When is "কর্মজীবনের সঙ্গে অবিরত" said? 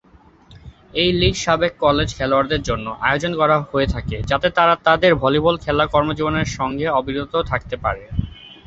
5.87-7.33